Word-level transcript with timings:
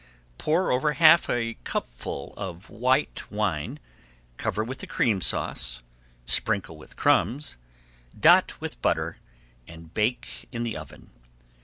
Pour 0.39 0.71
over 0.71 0.93
half 0.93 1.29
a 1.29 1.57
cupful 1.63 2.33
of 2.35 2.71
white 2.71 3.21
wine, 3.29 3.77
cover 4.37 4.63
with 4.63 4.81
a 4.81 4.87
Cream 4.87 5.21
Sauce, 5.21 5.83
sprinkle 6.25 6.75
with 6.75 6.95
crumbs, 6.97 7.55
dot 8.19 8.59
with 8.59 8.81
butter, 8.81 9.17
and 9.67 9.93
bake 9.93 10.47
in 10.51 10.63
the 10.63 10.75
oven. 10.75 11.11